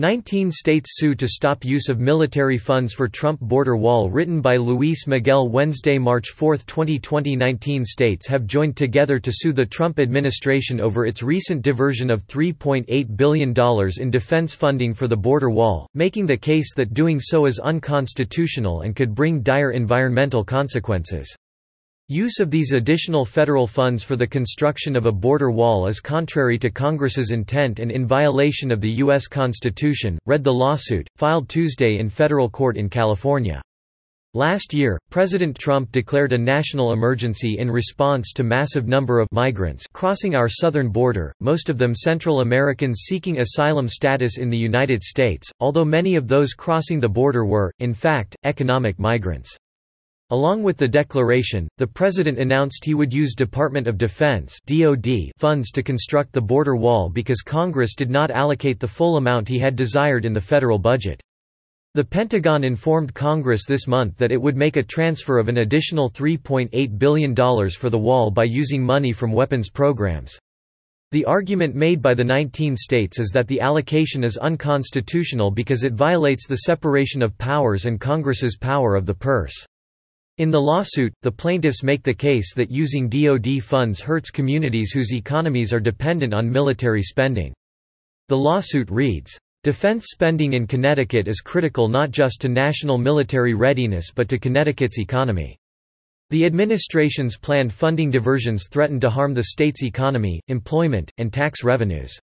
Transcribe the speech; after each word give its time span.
19 0.00 0.50
states 0.50 0.92
sue 0.94 1.14
to 1.14 1.28
stop 1.28 1.62
use 1.62 1.90
of 1.90 2.00
military 2.00 2.56
funds 2.56 2.94
for 2.94 3.06
Trump 3.06 3.38
border 3.38 3.76
wall 3.76 4.08
written 4.08 4.40
by 4.40 4.56
Luis 4.56 5.06
Miguel 5.06 5.50
Wednesday, 5.50 5.98
March 5.98 6.30
4, 6.30 6.56
2020 6.56 7.36
19 7.36 7.84
states 7.84 8.26
have 8.26 8.46
joined 8.46 8.78
together 8.78 9.18
to 9.18 9.30
sue 9.30 9.52
the 9.52 9.66
Trump 9.66 9.98
administration 9.98 10.80
over 10.80 11.04
its 11.04 11.22
recent 11.22 11.60
diversion 11.60 12.08
of 12.08 12.26
$3.8 12.28 13.14
billion 13.14 13.54
in 14.00 14.10
defense 14.10 14.54
funding 14.54 14.94
for 14.94 15.06
the 15.06 15.14
border 15.14 15.50
wall, 15.50 15.86
making 15.92 16.24
the 16.24 16.34
case 16.34 16.72
that 16.74 16.94
doing 16.94 17.20
so 17.20 17.44
is 17.44 17.58
unconstitutional 17.58 18.80
and 18.80 18.96
could 18.96 19.14
bring 19.14 19.42
dire 19.42 19.72
environmental 19.72 20.42
consequences. 20.42 21.36
Use 22.12 22.40
of 22.40 22.50
these 22.50 22.72
additional 22.72 23.24
federal 23.24 23.68
funds 23.68 24.02
for 24.02 24.16
the 24.16 24.26
construction 24.26 24.96
of 24.96 25.06
a 25.06 25.12
border 25.12 25.52
wall 25.52 25.86
is 25.86 26.00
contrary 26.00 26.58
to 26.58 26.68
Congress's 26.68 27.30
intent 27.30 27.78
and 27.78 27.92
in 27.92 28.04
violation 28.04 28.72
of 28.72 28.80
the 28.80 28.90
U.S. 28.94 29.28
Constitution, 29.28 30.18
read 30.26 30.42
the 30.42 30.52
lawsuit, 30.52 31.06
filed 31.14 31.48
Tuesday 31.48 32.00
in 32.00 32.08
federal 32.08 32.50
court 32.50 32.76
in 32.76 32.88
California. 32.88 33.62
Last 34.34 34.74
year, 34.74 34.98
President 35.10 35.56
Trump 35.56 35.92
declared 35.92 36.32
a 36.32 36.38
national 36.38 36.92
emergency 36.92 37.58
in 37.60 37.70
response 37.70 38.32
to 38.32 38.42
massive 38.42 38.88
number 38.88 39.20
of 39.20 39.28
migrants 39.30 39.84
crossing 39.92 40.34
our 40.34 40.48
southern 40.48 40.88
border, 40.88 41.32
most 41.38 41.68
of 41.68 41.78
them 41.78 41.94
Central 41.94 42.40
Americans 42.40 43.02
seeking 43.06 43.38
asylum 43.38 43.86
status 43.86 44.36
in 44.36 44.50
the 44.50 44.58
United 44.58 45.00
States, 45.00 45.48
although 45.60 45.84
many 45.84 46.16
of 46.16 46.26
those 46.26 46.54
crossing 46.54 46.98
the 46.98 47.08
border 47.08 47.46
were, 47.46 47.72
in 47.78 47.94
fact, 47.94 48.34
economic 48.42 48.98
migrants. 48.98 49.56
Along 50.32 50.62
with 50.62 50.76
the 50.76 50.86
declaration, 50.86 51.66
the 51.76 51.88
president 51.88 52.38
announced 52.38 52.84
he 52.84 52.94
would 52.94 53.12
use 53.12 53.34
Department 53.34 53.88
of 53.88 53.98
Defense 53.98 54.60
funds 55.36 55.72
to 55.72 55.82
construct 55.82 56.32
the 56.32 56.40
border 56.40 56.76
wall 56.76 57.08
because 57.08 57.42
Congress 57.42 57.96
did 57.96 58.10
not 58.10 58.30
allocate 58.30 58.78
the 58.78 58.86
full 58.86 59.16
amount 59.16 59.48
he 59.48 59.58
had 59.58 59.74
desired 59.74 60.24
in 60.24 60.32
the 60.32 60.40
federal 60.40 60.78
budget. 60.78 61.20
The 61.94 62.04
Pentagon 62.04 62.62
informed 62.62 63.12
Congress 63.12 63.64
this 63.66 63.88
month 63.88 64.16
that 64.18 64.30
it 64.30 64.40
would 64.40 64.56
make 64.56 64.76
a 64.76 64.84
transfer 64.84 65.40
of 65.40 65.48
an 65.48 65.56
additional 65.56 66.08
$3.8 66.08 66.96
billion 66.96 67.34
for 67.34 67.90
the 67.90 67.98
wall 67.98 68.30
by 68.30 68.44
using 68.44 68.84
money 68.84 69.12
from 69.12 69.32
weapons 69.32 69.68
programs. 69.68 70.38
The 71.10 71.24
argument 71.24 71.74
made 71.74 72.00
by 72.00 72.14
the 72.14 72.22
19 72.22 72.76
states 72.76 73.18
is 73.18 73.30
that 73.30 73.48
the 73.48 73.60
allocation 73.60 74.22
is 74.22 74.36
unconstitutional 74.36 75.50
because 75.50 75.82
it 75.82 75.94
violates 75.94 76.46
the 76.46 76.58
separation 76.58 77.20
of 77.20 77.36
powers 77.36 77.86
and 77.86 78.00
Congress's 78.00 78.56
power 78.56 78.94
of 78.94 79.06
the 79.06 79.14
purse. 79.14 79.66
In 80.40 80.50
the 80.50 80.58
lawsuit, 80.58 81.12
the 81.20 81.30
plaintiffs 81.30 81.82
make 81.82 82.02
the 82.02 82.14
case 82.14 82.54
that 82.54 82.70
using 82.70 83.10
DoD 83.10 83.62
funds 83.62 84.00
hurts 84.00 84.30
communities 84.30 84.90
whose 84.90 85.12
economies 85.12 85.70
are 85.70 85.80
dependent 85.80 86.32
on 86.32 86.50
military 86.50 87.02
spending. 87.02 87.52
The 88.28 88.38
lawsuit 88.38 88.90
reads, 88.90 89.38
Defense 89.64 90.06
spending 90.08 90.54
in 90.54 90.66
Connecticut 90.66 91.28
is 91.28 91.42
critical 91.42 91.88
not 91.88 92.10
just 92.10 92.40
to 92.40 92.48
national 92.48 92.96
military 92.96 93.52
readiness 93.52 94.10
but 94.14 94.30
to 94.30 94.38
Connecticut's 94.38 94.98
economy. 94.98 95.58
The 96.30 96.46
administration's 96.46 97.36
planned 97.36 97.74
funding 97.74 98.10
diversions 98.10 98.66
threaten 98.70 98.98
to 99.00 99.10
harm 99.10 99.34
the 99.34 99.44
state's 99.44 99.84
economy, 99.84 100.40
employment, 100.48 101.12
and 101.18 101.30
tax 101.30 101.62
revenues. 101.64 102.18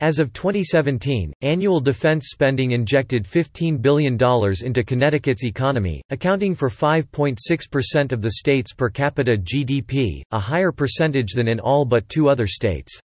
As 0.00 0.20
of 0.20 0.32
2017, 0.32 1.32
annual 1.42 1.80
defense 1.80 2.28
spending 2.28 2.70
injected 2.70 3.24
$15 3.24 3.82
billion 3.82 4.14
into 4.14 4.84
Connecticut's 4.84 5.44
economy, 5.44 6.02
accounting 6.10 6.54
for 6.54 6.68
5.6% 6.68 8.12
of 8.12 8.22
the 8.22 8.30
state's 8.30 8.72
per 8.72 8.90
capita 8.90 9.36
GDP, 9.36 10.22
a 10.30 10.38
higher 10.38 10.70
percentage 10.70 11.32
than 11.32 11.48
in 11.48 11.58
all 11.58 11.84
but 11.84 12.08
two 12.08 12.28
other 12.28 12.46
states. 12.46 13.00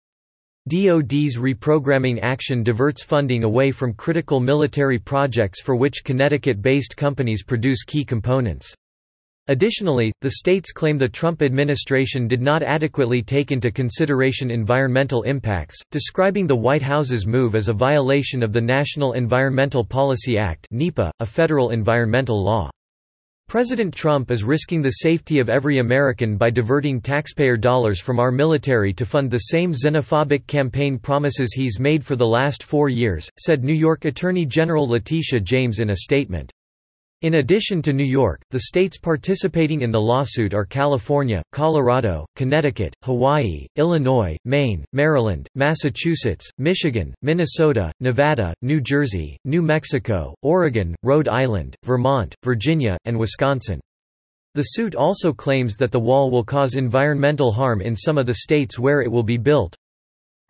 DoD's 0.67 1.37
reprogramming 1.37 2.19
action 2.21 2.61
diverts 2.61 3.03
funding 3.03 3.45
away 3.45 3.71
from 3.71 3.93
critical 3.93 4.41
military 4.41 4.99
projects 4.99 5.61
for 5.61 5.77
which 5.77 6.03
Connecticut-based 6.03 6.97
companies 6.97 7.41
produce 7.41 7.85
key 7.85 8.03
components. 8.03 8.75
Additionally, 9.51 10.13
the 10.21 10.29
states 10.29 10.71
claim 10.71 10.97
the 10.97 11.09
Trump 11.09 11.41
administration 11.41 12.25
did 12.25 12.41
not 12.41 12.63
adequately 12.63 13.21
take 13.21 13.51
into 13.51 13.69
consideration 13.69 14.49
environmental 14.49 15.23
impacts, 15.23 15.77
describing 15.91 16.47
the 16.47 16.55
White 16.55 16.81
House's 16.81 17.27
move 17.27 17.53
as 17.53 17.67
a 17.67 17.73
violation 17.73 18.43
of 18.43 18.53
the 18.53 18.61
National 18.61 19.11
Environmental 19.11 19.83
Policy 19.83 20.37
Act 20.37 20.69
(NEPA), 20.71 21.11
a 21.19 21.25
federal 21.25 21.71
environmental 21.71 22.41
law. 22.41 22.69
President 23.49 23.93
Trump 23.93 24.31
is 24.31 24.45
risking 24.45 24.81
the 24.81 25.01
safety 25.03 25.39
of 25.39 25.49
every 25.49 25.79
American 25.79 26.37
by 26.37 26.49
diverting 26.49 27.01
taxpayer 27.01 27.57
dollars 27.57 27.99
from 27.99 28.21
our 28.21 28.31
military 28.31 28.93
to 28.93 29.05
fund 29.05 29.29
the 29.29 29.49
same 29.49 29.73
xenophobic 29.73 30.47
campaign 30.47 30.97
promises 30.97 31.51
he's 31.51 31.77
made 31.77 32.05
for 32.05 32.15
the 32.15 32.25
last 32.25 32.63
four 32.63 32.87
years, 32.87 33.27
said 33.37 33.65
New 33.65 33.73
York 33.73 34.05
Attorney 34.05 34.45
General 34.45 34.87
Letitia 34.87 35.41
James 35.41 35.79
in 35.79 35.89
a 35.89 35.97
statement. 35.97 36.53
In 37.21 37.35
addition 37.35 37.83
to 37.83 37.93
New 37.93 38.03
York, 38.03 38.41
the 38.49 38.61
states 38.61 38.97
participating 38.97 39.81
in 39.81 39.91
the 39.91 40.01
lawsuit 40.01 40.55
are 40.55 40.65
California, 40.65 41.43
Colorado, 41.51 42.25
Connecticut, 42.35 42.95
Hawaii, 43.03 43.67
Illinois, 43.75 44.35
Maine, 44.43 44.83
Maryland, 44.91 45.47
Massachusetts, 45.53 46.49
Michigan, 46.57 47.13
Minnesota, 47.21 47.91
Nevada, 47.99 48.55
New 48.63 48.81
Jersey, 48.81 49.37
New 49.45 49.61
Mexico, 49.61 50.33
Oregon, 50.41 50.95
Rhode 51.03 51.29
Island, 51.29 51.75
Vermont, 51.83 52.33
Virginia, 52.43 52.97
and 53.05 53.19
Wisconsin. 53.19 53.79
The 54.55 54.63
suit 54.63 54.95
also 54.95 55.31
claims 55.31 55.75
that 55.75 55.91
the 55.91 55.99
wall 55.99 56.31
will 56.31 56.43
cause 56.43 56.73
environmental 56.73 57.51
harm 57.51 57.81
in 57.81 57.95
some 57.95 58.17
of 58.17 58.25
the 58.25 58.33
states 58.33 58.79
where 58.79 59.03
it 59.03 59.11
will 59.11 59.21
be 59.21 59.37
built. 59.37 59.75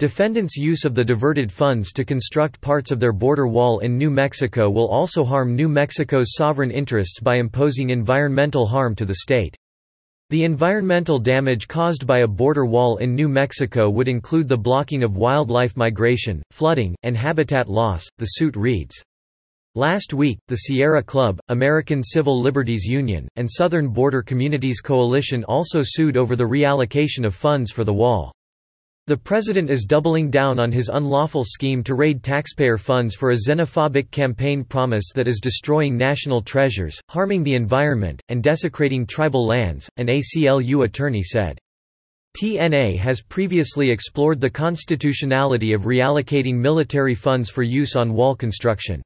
Defendants' 0.02 0.58
use 0.58 0.84
of 0.84 0.96
the 0.96 1.06
diverted 1.06 1.52
funds 1.52 1.92
to 1.92 2.04
construct 2.04 2.60
parts 2.60 2.90
of 2.90 3.00
their 3.00 3.14
border 3.14 3.48
wall 3.48 3.78
in 3.82 4.00
New 4.00 4.10
Mexico 4.10 4.68
will 4.68 4.88
also 4.88 5.24
harm 5.24 5.56
New 5.56 5.70
Mexico's 5.70 6.34
sovereign 6.34 6.72
interests 6.72 7.20
by 7.20 7.36
imposing 7.36 7.92
environmental 7.92 8.66
harm 8.66 8.96
to 8.96 9.06
the 9.06 9.18
state. 9.18 9.56
The 10.32 10.44
environmental 10.44 11.20
damage 11.20 11.68
caused 11.68 12.08
by 12.08 12.22
a 12.22 12.28
border 12.28 12.66
wall 12.66 12.98
in 12.98 13.14
New 13.14 13.30
Mexico 13.30 13.92
would 13.92 14.08
include 14.08 14.48
the 14.48 14.58
blocking 14.58 15.04
of 15.04 15.18
wildlife 15.18 15.78
migration, 15.78 16.42
flooding, 16.50 16.96
and 17.04 17.16
habitat 17.16 17.70
loss, 17.70 18.04
the 18.18 18.26
suit 18.26 18.56
reads. 18.56 19.04
Last 19.76 20.16
week, 20.16 20.40
the 20.48 20.56
Sierra 20.56 21.04
Club, 21.04 21.40
American 21.50 22.02
Civil 22.02 22.42
Liberties 22.42 22.86
Union, 22.86 23.28
and 23.36 23.48
Southern 23.48 23.90
Border 23.90 24.24
Communities 24.24 24.82
Coalition 24.82 25.44
also 25.44 25.82
sued 25.84 26.18
over 26.18 26.36
the 26.36 26.44
reallocation 26.44 27.24
of 27.24 27.36
funds 27.36 27.70
for 27.70 27.84
the 27.84 27.94
wall. 27.94 28.32
The 29.12 29.18
president 29.18 29.70
is 29.70 29.84
doubling 29.84 30.30
down 30.30 30.58
on 30.58 30.72
his 30.72 30.88
unlawful 30.88 31.44
scheme 31.44 31.84
to 31.84 31.96
raid 31.96 32.24
taxpayer 32.24 32.78
funds 32.78 33.14
for 33.14 33.32
a 33.32 33.36
xenophobic 33.36 34.10
campaign 34.10 34.64
promise 34.64 35.12
that 35.16 35.28
is 35.28 35.42
destroying 35.42 35.98
national 35.98 36.42
treasures, 36.42 36.98
harming 37.10 37.44
the 37.44 37.56
environment, 37.56 38.22
and 38.30 38.42
desecrating 38.42 39.06
tribal 39.06 39.46
lands, 39.46 39.90
an 39.98 40.08
ACLU 40.08 40.86
attorney 40.86 41.24
said. 41.24 41.60
TNA 42.42 42.98
has 43.00 43.22
previously 43.22 43.92
explored 43.92 44.40
the 44.40 44.50
constitutionality 44.50 45.74
of 45.74 45.82
reallocating 45.82 46.56
military 46.56 47.14
funds 47.14 47.50
for 47.50 47.64
use 47.64 47.98
on 47.98 48.14
wall 48.14 48.34
construction. 48.34 49.02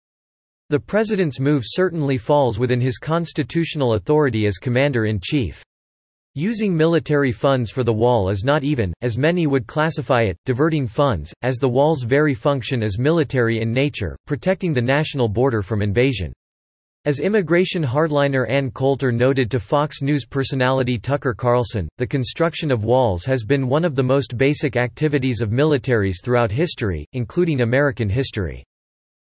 The 0.70 0.80
president's 0.80 1.40
move 1.40 1.64
certainly 1.66 2.20
falls 2.20 2.60
within 2.60 2.80
his 2.80 3.00
constitutional 3.00 3.96
authority 3.96 4.46
as 4.46 4.60
commander-in-chief. 4.60 5.65
Using 6.38 6.76
military 6.76 7.32
funds 7.32 7.72
for 7.72 7.86
the 7.86 7.94
wall 7.94 8.28
is 8.28 8.44
not 8.44 8.62
even, 8.62 8.94
as 9.02 9.18
many 9.18 9.48
would 9.48 9.68
classify 9.68 10.24
it, 10.24 10.38
diverting 10.46 10.86
funds, 10.86 11.34
as 11.44 11.56
the 11.56 11.70
wall's 11.70 12.04
very 12.04 12.34
function 12.34 12.84
is 12.84 13.00
military 13.00 13.62
in 13.62 13.72
nature, 13.72 14.18
protecting 14.28 14.74
the 14.74 14.82
national 14.82 15.30
border 15.30 15.62
from 15.62 15.82
invasion. 15.82 16.34
As 17.06 17.22
immigration 17.22 17.82
hardliner 17.82 18.50
Ann 18.50 18.70
Coulter 18.70 19.14
noted 19.14 19.50
to 19.52 19.62
Fox 19.62 20.02
News 20.02 20.26
personality 20.26 20.98
Tucker 20.98 21.34
Carlson, 21.34 21.88
the 22.00 22.06
construction 22.06 22.70
of 22.70 22.84
walls 22.84 23.24
has 23.24 23.46
been 23.46 23.70
one 23.70 23.86
of 23.86 23.96
the 23.96 24.04
most 24.04 24.36
basic 24.36 24.76
activities 24.76 25.40
of 25.40 25.52
militaries 25.52 26.22
throughout 26.22 26.52
history, 26.52 27.08
including 27.14 27.62
American 27.62 28.10
history. 28.10 28.62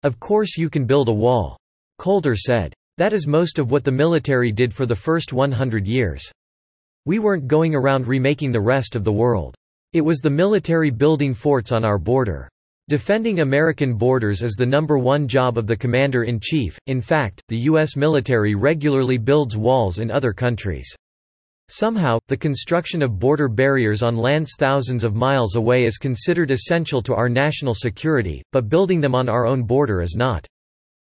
Of 0.05 0.21
course 0.21 0.57
you 0.57 0.71
can 0.71 0.85
build 0.85 1.09
a 1.09 1.13
wall. 1.13 1.59
Coulter 1.99 2.37
said. 2.37 2.73
That 2.97 3.13
is 3.13 3.27
most 3.27 3.59
of 3.59 3.73
what 3.73 3.83
the 3.83 3.91
military 3.91 4.53
did 4.53 4.73
for 4.73 4.87
the 4.87 4.95
first 4.95 5.33
100 5.33 5.85
years. 5.85 6.31
We 7.05 7.19
weren't 7.19 7.49
going 7.49 7.75
around 7.75 8.07
remaking 8.07 8.53
the 8.53 8.61
rest 8.61 8.95
of 8.95 9.03
the 9.03 9.11
world. 9.11 9.57
It 9.93 10.03
was 10.03 10.21
the 10.21 10.31
military 10.31 10.91
building 10.91 11.35
forts 11.35 11.73
on 11.73 11.85
our 11.85 11.99
border. 11.99 12.49
Defending 12.89 13.41
American 13.41 13.95
borders 13.95 14.45
is 14.45 14.55
the 14.55 14.67
number 14.67 14.99
one 14.99 15.27
job 15.27 15.59
of 15.59 15.67
the 15.67 15.77
commander-in-chief, 15.77 16.79
in 16.87 17.01
fact, 17.01 17.43
the 17.49 17.57
U.S. 17.71 17.97
military 17.97 18.55
regularly 18.55 19.19
builds 19.19 19.57
walls 19.57 19.99
in 19.99 20.13
other 20.13 20.33
countries. 20.33 20.95
Somehow, 21.69 22.21
the 22.29 22.37
construction 22.37 23.03
of 23.03 23.19
border 23.19 23.49
barriers 23.49 24.05
on 24.05 24.17
lands 24.17 24.53
thousands 24.57 25.03
of 25.03 25.17
miles 25.17 25.57
away 25.57 25.85
is 25.85 25.99
considered 25.99 26.53
essential 26.53 27.03
to 27.03 27.17
our 27.17 27.29
national 27.29 27.75
security, 27.75 28.45
but 28.53 28.69
building 28.69 29.01
them 29.01 29.17
on 29.17 29.29
our 29.29 29.45
own 29.45 29.65
border 29.65 30.03
is 30.03 30.15
not. 30.17 30.47